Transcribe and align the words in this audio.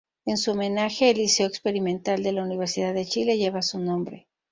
En 0.25 0.37
su 0.37 0.49
homenaje, 0.49 1.11
el 1.11 1.17
Liceo 1.17 1.45
Experimental 1.45 2.23
de 2.23 2.31
la 2.31 2.41
Universidad 2.43 2.91
de 2.95 3.05
Chile 3.05 3.37
lleva 3.37 3.61
su 3.61 3.77
nombre. 3.77 4.27